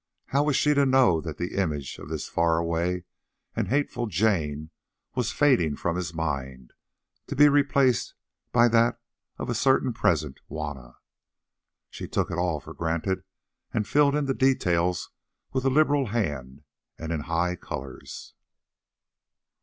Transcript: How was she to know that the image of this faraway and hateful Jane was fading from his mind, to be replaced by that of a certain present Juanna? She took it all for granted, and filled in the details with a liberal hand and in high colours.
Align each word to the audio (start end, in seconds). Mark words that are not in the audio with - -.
How 0.29 0.41
was 0.41 0.55
she 0.55 0.73
to 0.73 0.83
know 0.83 1.21
that 1.21 1.37
the 1.37 1.55
image 1.55 1.99
of 1.99 2.09
this 2.09 2.27
faraway 2.27 3.03
and 3.55 3.67
hateful 3.67 4.07
Jane 4.07 4.71
was 5.13 5.31
fading 5.31 5.75
from 5.75 5.95
his 5.95 6.11
mind, 6.11 6.73
to 7.27 7.35
be 7.35 7.47
replaced 7.47 8.15
by 8.51 8.67
that 8.69 8.99
of 9.37 9.47
a 9.47 9.53
certain 9.53 9.93
present 9.93 10.39
Juanna? 10.47 10.95
She 11.91 12.07
took 12.07 12.31
it 12.31 12.39
all 12.39 12.59
for 12.59 12.73
granted, 12.73 13.23
and 13.75 13.87
filled 13.87 14.15
in 14.15 14.25
the 14.25 14.33
details 14.33 15.11
with 15.53 15.65
a 15.65 15.69
liberal 15.69 16.07
hand 16.07 16.63
and 16.97 17.11
in 17.13 17.19
high 17.19 17.55
colours. 17.55 18.33